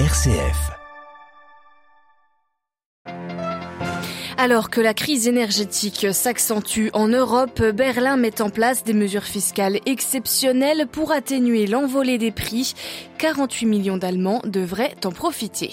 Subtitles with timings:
[0.00, 0.72] RCF.
[4.36, 9.78] Alors que la crise énergétique s'accentue en Europe, Berlin met en place des mesures fiscales
[9.86, 12.74] exceptionnelles pour atténuer l'envolée des prix.
[13.18, 15.70] 48 millions d'Allemands devraient en profiter.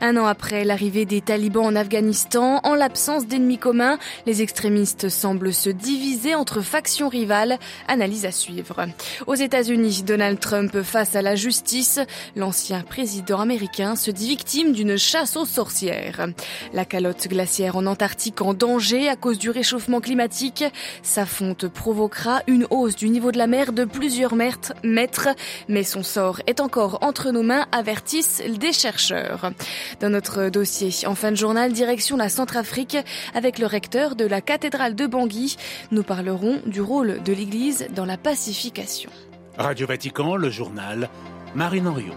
[0.00, 5.52] Un an après l'arrivée des talibans en Afghanistan, en l'absence d'ennemis communs, les extrémistes semblent
[5.52, 7.58] se diviser entre factions rivales.
[7.88, 8.86] Analyse à suivre.
[9.26, 12.00] Aux États-Unis, Donald Trump face à la justice.
[12.36, 16.28] L'ancien président américain se dit victime d'une chasse aux sorcières.
[16.72, 20.64] La calotte glaciaire en Antarctique en danger à cause du réchauffement climatique.
[21.02, 25.28] Sa fonte provoquera une hausse du niveau de la mer de plusieurs mètres,
[25.68, 29.52] mais son sort est encore entre nos mains, avertissent des chercheurs.
[30.00, 32.98] Dans notre dossier, en fin de journal, direction la Centrafrique
[33.34, 35.56] avec le recteur de la cathédrale de Bangui.
[35.92, 39.08] Nous parlerons du rôle de l'Église dans la pacification.
[39.56, 41.08] Radio Vatican, le journal,
[41.54, 42.12] Marine Henriot.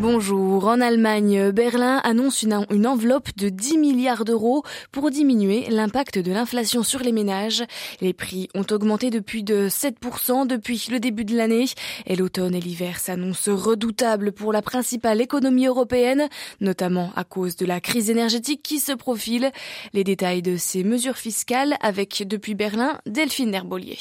[0.00, 0.68] Bonjour.
[0.68, 6.84] En Allemagne, Berlin annonce une, enveloppe de 10 milliards d'euros pour diminuer l'impact de l'inflation
[6.84, 7.64] sur les ménages.
[8.00, 11.64] Les prix ont augmenté depuis de 7% depuis le début de l'année
[12.06, 16.28] et l'automne et l'hiver s'annoncent redoutables pour la principale économie européenne,
[16.60, 19.50] notamment à cause de la crise énergétique qui se profile.
[19.94, 23.98] Les détails de ces mesures fiscales avec depuis Berlin, Delphine Herbolier.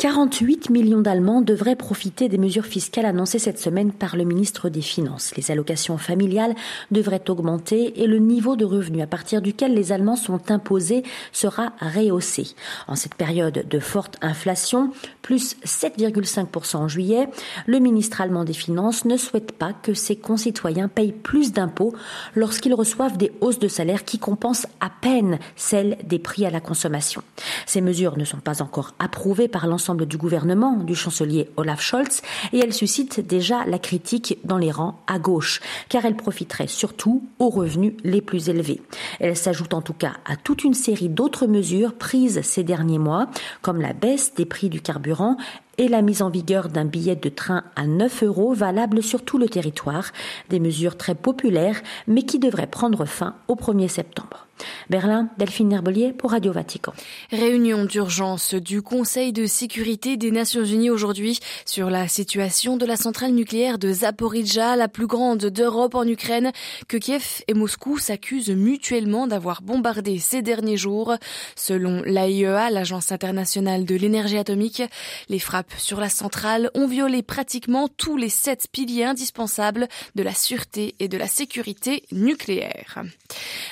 [0.00, 4.80] 48 millions d'Allemands devraient profiter des mesures fiscales annoncées cette semaine par le ministre des
[4.80, 5.36] Finances.
[5.36, 6.54] Les allocations familiales
[6.90, 11.74] devraient augmenter et le niveau de revenu à partir duquel les Allemands sont imposés sera
[11.82, 12.46] rehaussé.
[12.88, 14.90] En cette période de forte inflation,
[15.20, 17.28] plus 7,5% en juillet,
[17.66, 21.92] le ministre allemand des Finances ne souhaite pas que ses concitoyens payent plus d'impôts
[22.34, 26.60] lorsqu'ils reçoivent des hausses de salaire qui compensent à peine celles des prix à la
[26.60, 27.22] consommation.
[27.66, 32.22] Ces mesures ne sont pas encore approuvées par l'ensemble du gouvernement du chancelier Olaf Scholz
[32.52, 37.22] et elle suscite déjà la critique dans les rangs à gauche, car elle profiterait surtout
[37.38, 38.82] aux revenus les plus élevés.
[39.18, 43.28] Elle s'ajoute en tout cas à toute une série d'autres mesures prises ces derniers mois,
[43.62, 45.36] comme la baisse des prix du carburant
[45.78, 49.38] et la mise en vigueur d'un billet de train à 9 euros valable sur tout
[49.38, 50.12] le territoire,
[50.48, 54.46] des mesures très populaires mais qui devraient prendre fin au 1er septembre.
[54.88, 56.92] Berlin, Delphine Herbelier pour Radio Vatican.
[57.30, 62.96] Réunion d'urgence du Conseil de sécurité des Nations Unies aujourd'hui sur la situation de la
[62.96, 66.52] centrale nucléaire de Zaporizhzhia, la plus grande d'Europe en Ukraine,
[66.88, 71.14] que Kiev et Moscou s'accusent mutuellement d'avoir bombardé ces derniers jours.
[71.56, 74.82] Selon l'AIEA, l'Agence internationale de l'énergie atomique,
[75.28, 80.34] les frappes sur la centrale ont violé pratiquement tous les sept piliers indispensables de la
[80.34, 83.02] sûreté et de la sécurité nucléaire.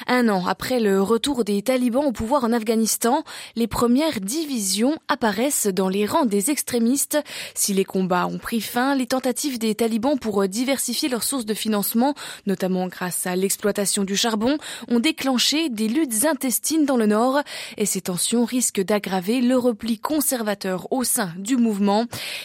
[0.07, 3.25] Un an après le retour des talibans au pouvoir en Afghanistan,
[3.57, 7.19] les premières divisions apparaissent dans les rangs des extrémistes.
[7.55, 11.55] Si les combats ont pris fin, les tentatives des talibans pour diversifier leurs sources de
[11.55, 12.15] financement,
[12.47, 17.41] notamment grâce à l'exploitation du charbon, ont déclenché des luttes intestines dans le nord
[17.77, 21.78] et ces tensions risquent d'aggraver le repli conservateur au sein du mouvement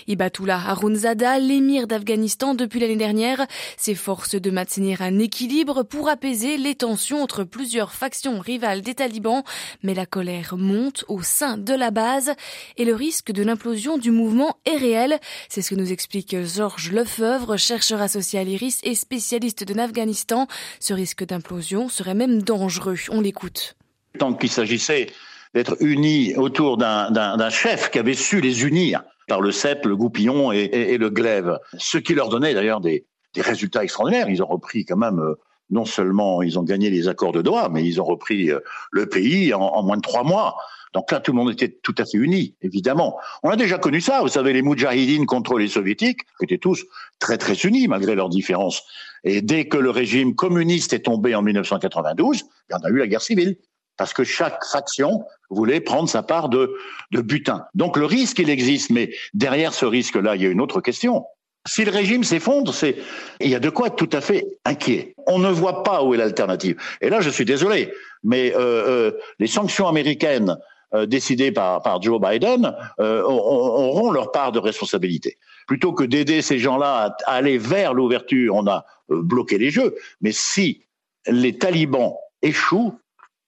[0.08, 3.46] Ibatullah Harunzada, l'émir d'Afghanistan depuis l'année dernière,
[3.78, 9.44] s'efforce de maintenir un équilibre pour apaiser les tensions entre plusieurs factions rivales des talibans,
[9.82, 12.34] mais la colère monte au sein de la base
[12.78, 15.20] et le risque de l'implosion du mouvement est réel.
[15.50, 20.48] C'est ce que nous explique Georges Lefebvre, chercheur associé à l'IRIS et spécialiste de l'Afghanistan.
[20.80, 22.98] Ce risque d'implosion serait même dangereux.
[23.10, 23.76] On l'écoute.
[24.20, 25.08] Tant qu'il s'agissait
[25.54, 30.52] d'être unis autour d'un chef qui avait su les unir, par le cep, le goupillon
[30.52, 31.60] et, le glaive.
[31.78, 33.06] Ce qui leur donnait d'ailleurs des,
[33.38, 34.30] résultats extraordinaires.
[34.30, 35.34] Ils ont repris quand même, euh,
[35.72, 38.60] non seulement ils ont gagné les accords de Doha, mais ils ont repris euh,
[38.92, 40.56] le pays en, moins de trois mois.
[40.94, 43.18] Donc là, tout le monde était tout à fait uni, évidemment.
[43.42, 44.22] On a déjà connu ça.
[44.22, 46.86] Vous savez, les Moudjahidines contre les Soviétiques étaient tous
[47.18, 48.84] très très unis malgré leurs différences.
[49.24, 52.98] Et dès que le régime communiste est tombé en 1992, il y en a eu
[52.98, 53.58] la guerre civile
[53.98, 56.76] parce que chaque faction voulait prendre sa part de,
[57.12, 57.66] de butin.
[57.76, 61.26] Donc le risque, il existe, mais derrière ce risque-là, il y a une autre question.
[61.66, 62.98] Si le régime s'effondre, c'est
[63.40, 65.16] il y a de quoi être tout à fait inquiet.
[65.28, 66.76] On ne voit pas où est l'alternative.
[67.00, 70.58] Et là, je suis désolé, mais euh, euh, les sanctions américaines
[70.94, 75.38] euh, décidées par, par Joe Biden auront leur part de responsabilité.
[75.66, 79.96] Plutôt que d'aider ces gens-là à aller vers l'ouverture, on a bloqué les jeux.
[80.20, 80.84] Mais si
[81.28, 83.00] les talibans échouent,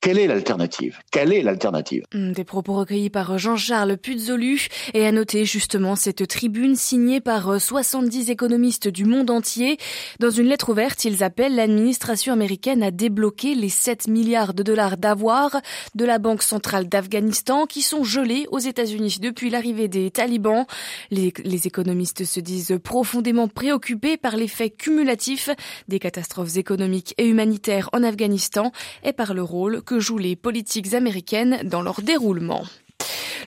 [0.05, 0.99] Quelle est l'alternative?
[1.11, 2.03] Quelle est l'alternative?
[2.13, 7.59] Hmm, Des propos recueillis par Jean-Charles Puzolu et à noter justement cette tribune signée par
[7.59, 9.77] 70 économistes du monde entier.
[10.19, 14.97] Dans une lettre ouverte, ils appellent l'administration américaine à débloquer les 7 milliards de dollars
[14.97, 15.59] d'avoir
[15.95, 20.67] de la Banque centrale d'Afghanistan qui sont gelés aux États-Unis depuis l'arrivée des talibans.
[21.09, 25.49] Les, les économistes se disent profondément préoccupés par l'effet cumulatif
[25.87, 28.71] des catastrophes économiques et humanitaires en Afghanistan
[29.03, 32.63] et par le rôle que jouent les politiques américaines dans leur déroulement.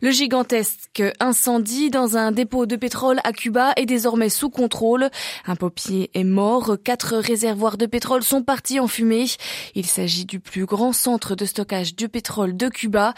[0.01, 5.11] Le gigantesque incendie dans un dépôt de pétrole à Cuba est désormais sous contrôle.
[5.47, 9.27] Un pompier est mort, quatre réservoirs de pétrole sont partis en fumée.
[9.75, 13.15] Il s'agit du plus grand centre de stockage de pétrole de Cuba,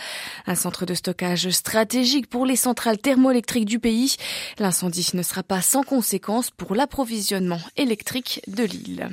[0.47, 4.17] un centre de stockage stratégique pour les centrales thermoélectriques du pays.
[4.59, 9.11] L'incendie ne sera pas sans conséquence pour l'approvisionnement électrique de l'île.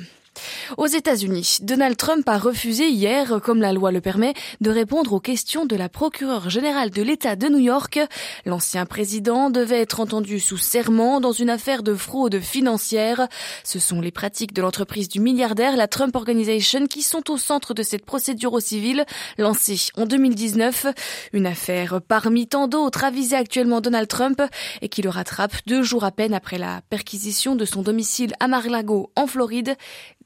[0.76, 5.20] Aux États-Unis, Donald Trump a refusé hier, comme la loi le permet, de répondre aux
[5.20, 7.98] questions de la procureure générale de l'État de New York.
[8.44, 13.28] L'ancien président devait être entendu sous serment dans une affaire de fraude financière.
[13.64, 17.72] Ce sont les pratiques de l'entreprise du milliardaire, la Trump Organization, qui sont au centre
[17.72, 19.06] de cette procédure au civil
[19.38, 20.86] lancée en 2019.
[21.32, 24.42] Une affaire parmi tant d'autres avisée actuellement Donald Trump
[24.82, 28.48] et qui le rattrape deux jours à peine après la perquisition de son domicile à
[28.48, 29.76] Mar-Lago en Floride.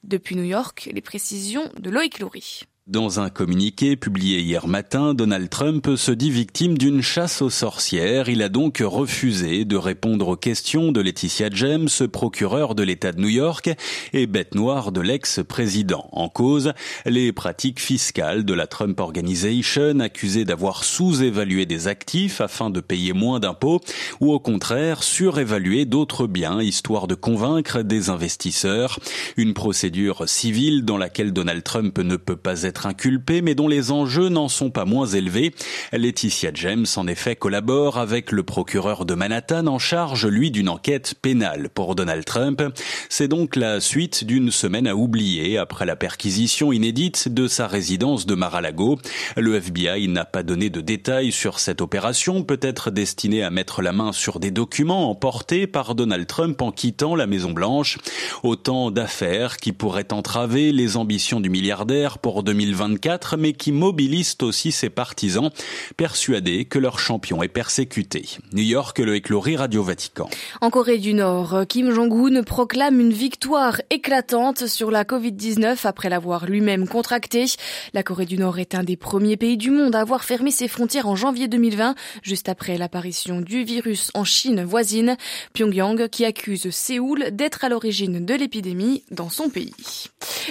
[0.03, 2.65] Depuis New York, les précisions de Loïc Loury.
[2.93, 8.29] Dans un communiqué publié hier matin, Donald Trump se dit victime d'une chasse aux sorcières.
[8.29, 13.21] Il a donc refusé de répondre aux questions de Laetitia James, procureur de l'État de
[13.23, 13.71] New York
[14.13, 16.07] et bête noire de l'ex-président.
[16.13, 16.75] En cause,
[17.07, 23.15] les pratiques fiscales de la Trump Organization, accusée d'avoir sous-évalué des actifs afin de payer
[23.15, 23.81] moins d'impôts
[24.21, 28.99] ou au contraire surévalué d'autres biens histoire de convaincre des investisseurs.
[29.39, 33.69] Une procédure civile dans laquelle Donald Trump ne peut pas être être inculpée, mais dont
[33.69, 35.55] les enjeux n'en sont pas moins élevés.
[35.93, 41.15] Laetitia James, en effet, collabore avec le procureur de Manhattan en charge, lui, d'une enquête
[41.21, 42.63] pénale pour Donald Trump.
[43.09, 48.27] C'est donc la suite d'une semaine à oublier après la perquisition inédite de sa résidence
[48.27, 48.99] de Mar-a-Lago.
[49.37, 53.93] Le FBI n'a pas donné de détails sur cette opération, peut-être destinée à mettre la
[53.93, 57.99] main sur des documents emportés par Donald Trump en quittant la Maison Blanche.
[58.43, 64.37] Autant d'affaires qui pourraient entraver les ambitions du milliardaire pour 2020 2024, mais qui mobilise
[64.43, 65.51] aussi ses partisans,
[65.97, 68.25] persuadés que leur champion est persécuté.
[68.53, 70.29] New York, le éclorie Radio Vatican.
[70.61, 76.47] En Corée du Nord, Kim Jong-un proclame une victoire éclatante sur la Covid-19 après l'avoir
[76.47, 77.47] lui-même contracté.
[77.95, 80.69] La Corée du Nord est un des premiers pays du monde à avoir fermé ses
[80.69, 85.17] frontières en janvier 2020, juste après l'apparition du virus en Chine voisine.
[85.53, 89.73] Pyongyang qui accuse Séoul d'être à l'origine de l'épidémie dans son pays.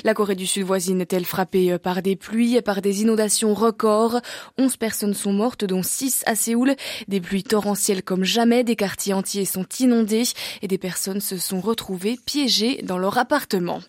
[0.03, 4.19] La Corée du Sud voisine est-elle frappée des pluies et par des inondations records.
[4.57, 6.75] 11 personnes sont mortes, dont 6 à Séoul.
[7.07, 10.23] Des pluies torrentielles comme jamais, des quartiers entiers sont inondés
[10.61, 13.81] et des personnes se sont retrouvées piégées dans leur appartement.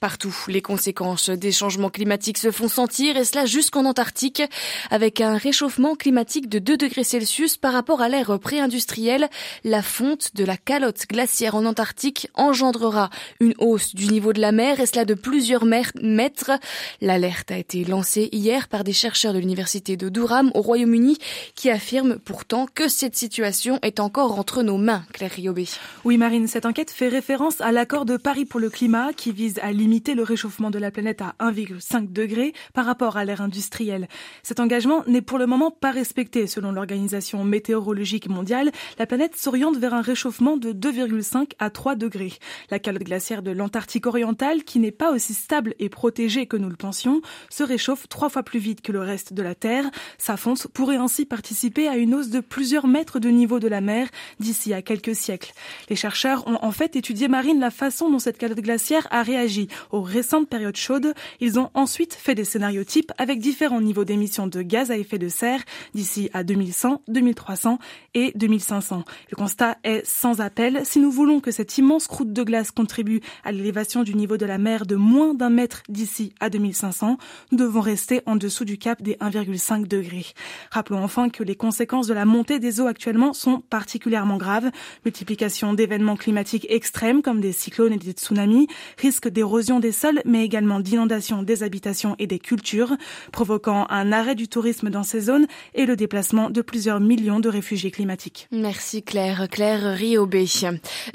[0.00, 4.42] Partout, les conséquences des changements climatiques se font sentir et cela jusqu'en Antarctique
[4.90, 9.28] avec un réchauffement climatique de 2 degrés Celsius par rapport à l'ère pré-industrielle.
[9.64, 14.52] La fonte de la calotte glaciaire en Antarctique engendrera une hausse du niveau de la
[14.52, 16.52] mer et cela de plusieurs mètres.
[17.00, 21.18] L'alerte a été lancée hier par des chercheurs de l'université de Durham au Royaume-Uni
[21.54, 25.66] qui affirment pourtant que cette situation est encore entre nos mains, Claire Riobé.
[26.04, 29.58] Oui Marine, cette enquête fait référence à l'accord de Paris pour le climat qui vise
[29.62, 34.08] à limiter le réchauffement de la planète à 1,5 degré par rapport à l'ère industrielle.
[34.42, 38.72] Cet engagement n'est pour le moment pas respecté selon l'Organisation météorologique mondiale.
[38.98, 42.32] La planète s'oriente vers un réchauffement de 2,5 à 3 degrés.
[42.70, 46.70] La calotte glaciaire de l'Antarctique orientale, qui n'est pas aussi stable et protégée que nous
[46.70, 49.84] le pensions, se réchauffe trois fois plus vite que le reste de la Terre.
[50.16, 53.80] Sa fonte pourrait ainsi participer à une hausse de plusieurs mètres de niveau de la
[53.80, 55.52] mer d'ici à quelques siècles.
[55.88, 59.68] Les chercheurs ont en fait étudié marine la façon dont cette calotte glaciaire a réagi
[59.90, 61.14] aux récentes périodes chaudes.
[61.40, 65.18] Ils ont ensuite fait des scénarios types avec différents niveaux d'émissions de gaz à effet
[65.18, 65.62] de serre
[65.94, 67.78] d'ici à 2100, 2300
[68.14, 69.04] et 2500.
[69.30, 70.80] Le constat est sans appel.
[70.84, 74.46] Si nous voulons que cette immense croûte de glace contribue à l'élévation du niveau de
[74.46, 77.18] la mer de moins d'un mètre d'ici à 2500,
[77.50, 80.26] nous devons rester en dessous du cap des 1,5 degrés.
[80.70, 84.70] Rappelons enfin que les conséquences de la montée des eaux actuellement sont particulièrement graves.
[85.04, 88.68] Multiplication d'événements climatiques extrêmes comme des cyclones et des tsunamis,
[88.98, 92.96] risque d'érosion des sols, mais également d'inondation des habitations et des cultures,
[93.32, 97.48] provoquant un arrêt du tourisme dans ces zones et le déplacement de plusieurs millions de
[97.48, 98.48] réfugiés climatiques.
[98.50, 99.48] Merci Claire.
[99.50, 100.46] Claire Riobé.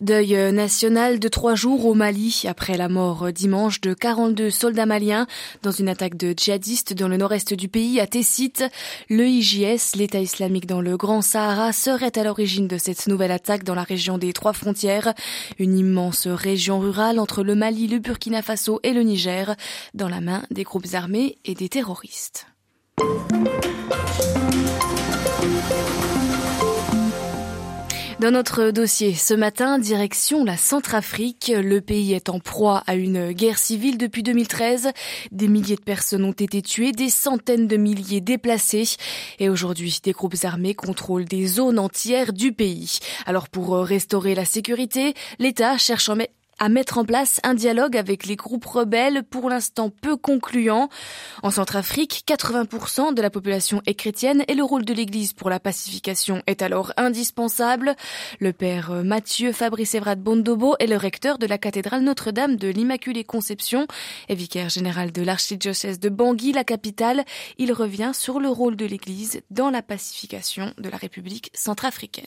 [0.02, 5.26] Deuil national de trois jours au Mali après la mort dimanche de 42 soldats maliens
[5.64, 8.64] dans une attaque de djihadistes dans le nord-est du pays à Tessit.
[9.10, 13.64] Le IJS, l'État islamique dans le Grand Sahara, serait à l'origine de cette nouvelle attaque
[13.64, 15.14] dans la région des trois frontières,
[15.60, 19.56] une immense région rurale entre le Mali, le Burkina Faso et le Niger,
[19.94, 22.48] dans la main des groupes armés et des terroristes.
[28.22, 31.52] Dans notre dossier ce matin, direction la Centrafrique.
[31.54, 34.92] Le pays est en proie à une guerre civile depuis 2013.
[35.34, 38.96] Des milliers de personnes ont été tuées, des centaines de milliers déplacés.
[39.40, 43.00] Et aujourd'hui, des groupes armés contrôlent des zones entières du pays.
[43.26, 46.16] Alors pour restaurer la sécurité, l'État cherche en
[46.60, 50.90] à mettre en place un dialogue avec les groupes rebelles, pour l'instant peu concluant.
[51.44, 55.60] En Centrafrique, 80% de la population est chrétienne et le rôle de l'Église pour la
[55.60, 57.96] pacification est alors indispensable.
[58.40, 63.24] Le père Mathieu Fabrice Evrard Bondobo est le recteur de la cathédrale Notre-Dame de l'Immaculée
[63.24, 63.88] Conception
[64.30, 67.26] et vicaire général de l'archidiocèse de Bangui, la capitale.
[67.58, 72.26] Il revient sur le rôle de l'Église dans la pacification de la République centrafricaine.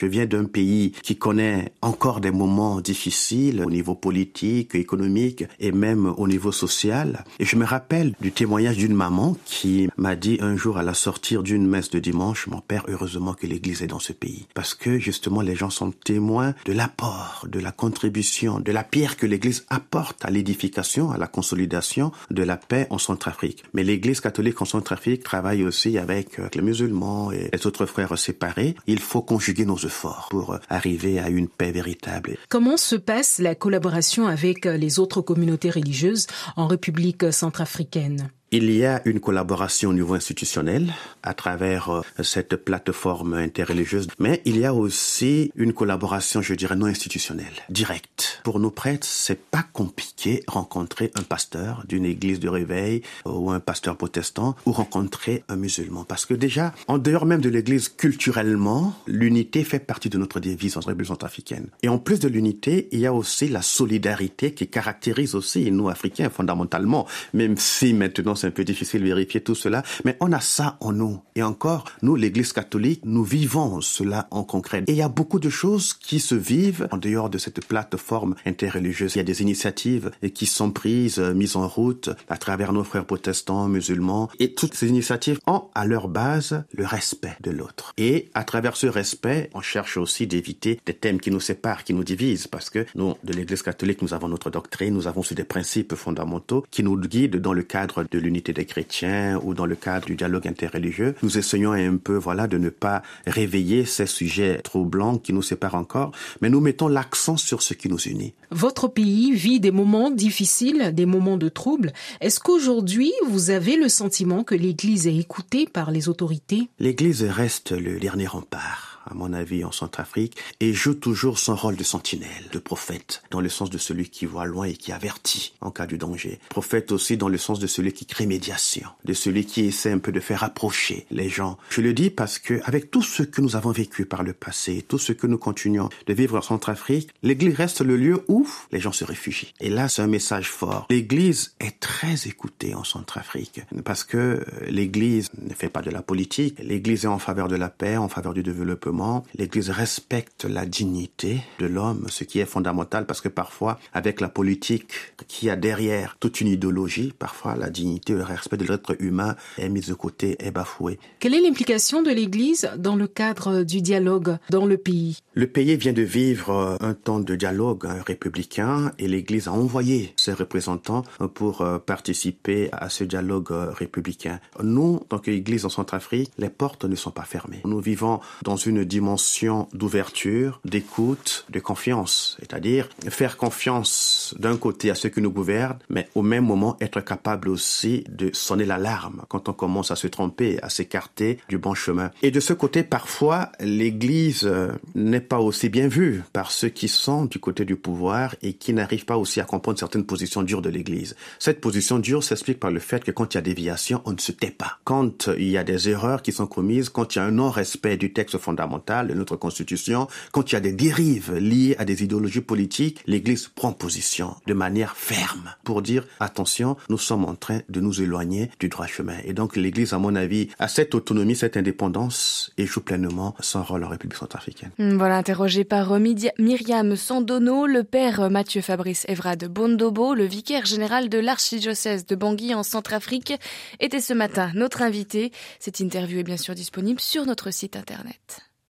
[0.00, 5.72] Je viens d'un pays qui connaît encore des moments difficiles au niveau politique, économique et
[5.72, 7.24] même au niveau social.
[7.40, 10.94] Et je me rappelle du témoignage d'une maman qui m'a dit un jour à la
[10.94, 14.46] sortie d'une messe de dimanche, mon père, heureusement que l'église est dans ce pays.
[14.54, 19.16] Parce que justement les gens sont témoins de l'apport, de la contribution, de la pierre
[19.16, 23.64] que l'église apporte à l'édification, à la consolidation de la paix en Centrafrique.
[23.74, 28.76] Mais l'église catholique en Centrafrique travaille aussi avec les musulmans et les autres frères séparés.
[28.86, 29.87] Il faut conjuguer nos
[30.30, 32.36] pour arriver à une paix véritable.
[32.48, 36.26] Comment se passe la collaboration avec les autres communautés religieuses
[36.56, 38.30] en République centrafricaine?
[38.50, 44.40] Il y a une collaboration au niveau institutionnel à travers euh, cette plateforme interreligieuse, mais
[44.46, 48.40] il y a aussi une collaboration, je dirais, non institutionnelle, directe.
[48.44, 53.50] Pour nos prêtres, c'est pas compliqué rencontrer un pasteur d'une église de réveil euh, ou
[53.50, 57.88] un pasteur protestant ou rencontrer un musulman, parce que déjà, en dehors même de l'église,
[57.88, 61.66] culturellement, l'unité fait partie de notre devise en République centrafricaine.
[61.82, 65.88] Et en plus de l'unité, il y a aussi la solidarité qui caractérise aussi nous
[65.88, 70.32] Africains fondamentalement, même si maintenant c'est un peu difficile de vérifier tout cela, mais on
[70.32, 71.20] a ça en nous.
[71.34, 74.84] Et encore, nous, l'Église catholique, nous vivons cela en concret.
[74.86, 78.34] Et il y a beaucoup de choses qui se vivent en dehors de cette plateforme
[78.46, 79.14] interreligieuse.
[79.14, 83.04] Il y a des initiatives qui sont prises, mises en route à travers nos frères
[83.04, 84.30] protestants, musulmans.
[84.38, 87.92] Et toutes ces initiatives ont à leur base le respect de l'autre.
[87.98, 91.94] Et à travers ce respect, on cherche aussi d'éviter des thèmes qui nous séparent, qui
[91.94, 95.34] nous divisent, parce que nous, de l'Église catholique, nous avons notre doctrine, nous avons aussi
[95.34, 99.64] des principes fondamentaux qui nous guident dans le cadre de l'unité des chrétiens ou dans
[99.64, 104.04] le cadre du dialogue interreligieux, nous essayons un peu, voilà, de ne pas réveiller ces
[104.04, 108.34] sujets troublants qui nous séparent encore, mais nous mettons l'accent sur ce qui nous unit.
[108.50, 111.92] Votre pays vit des moments difficiles, des moments de trouble.
[112.20, 116.68] Est-ce qu'aujourd'hui, vous avez le sentiment que l'Église est écoutée par les autorités?
[116.78, 121.76] L'Église reste le dernier rempart à mon avis, en Centrafrique, et joue toujours son rôle
[121.76, 125.54] de sentinelle, de prophète, dans le sens de celui qui voit loin et qui avertit
[125.60, 126.38] en cas de danger.
[126.48, 129.98] Prophète aussi dans le sens de celui qui crée médiation, de celui qui essaie un
[129.98, 131.58] peu de faire approcher les gens.
[131.70, 134.84] Je le dis parce que, avec tout ce que nous avons vécu par le passé,
[134.86, 138.80] tout ce que nous continuons de vivre en Centrafrique, l'Église reste le lieu où les
[138.80, 139.54] gens se réfugient.
[139.60, 140.86] Et là, c'est un message fort.
[140.90, 146.58] L'Église est très écoutée en Centrafrique parce que l'Église ne fait pas de la politique.
[146.58, 148.97] L'Église est en faveur de la paix, en faveur du développement
[149.34, 154.28] l'Église respecte la dignité de l'homme, ce qui est fondamental parce que parfois, avec la
[154.28, 154.92] politique
[155.28, 159.68] qui a derrière toute une idéologie, parfois la dignité le respect de l'être humain est
[159.68, 160.98] mise de côté, est bafoué.
[161.20, 165.18] Quelle est l'implication de l'Église dans le cadre du dialogue dans le pays?
[165.34, 170.32] Le pays vient de vivre un temps de dialogue républicain et l'Église a envoyé ses
[170.32, 174.40] représentants pour euh, participer à ce dialogue républicain.
[174.62, 177.60] Nous, en tant qu'Église en Centrafrique, les portes ne sont pas fermées.
[177.64, 182.36] Nous vivons dans une dimension d'ouverture, d'écoute, de confiance.
[182.40, 187.00] C'est-à-dire faire confiance d'un côté à ceux qui nous gouvernent, mais au même moment être
[187.00, 191.74] capable aussi de sonner l'alarme quand on commence à se tromper, à s'écarter du bon
[191.74, 192.10] chemin.
[192.22, 194.50] Et de ce côté, parfois, l'Église
[194.94, 198.72] n'est pas aussi bien vue par ceux qui sont du côté du pouvoir et qui
[198.72, 201.16] n'arrivent pas aussi à comprendre certaines positions dures de l'Église.
[201.38, 204.12] Cette position dure s'explique par le fait que quand il y a des déviations, on
[204.12, 204.78] ne se tait pas.
[204.84, 207.96] Quand il y a des erreurs qui sont commises, quand il y a un non-respect
[207.96, 210.08] du texte fondamental, de notre constitution.
[210.32, 214.54] Quand il y a des dérives liées à des idéologies politiques, l'Église prend position de
[214.54, 219.16] manière ferme pour dire attention, nous sommes en train de nous éloigner du droit chemin.
[219.24, 223.62] Et donc l'Église, à mon avis, a cette autonomie, cette indépendance et joue pleinement son
[223.62, 224.70] rôle en République centrafricaine.
[224.78, 231.08] Voilà, interrogé par Myriam Sandono, le père Mathieu Fabrice Evra de Bondobo, le vicaire général
[231.08, 233.34] de l'archidiocèse de Bangui en Centrafrique,
[233.80, 235.32] était ce matin notre invité.
[235.58, 238.48] Cette interview est bien sûr disponible sur notre site internet.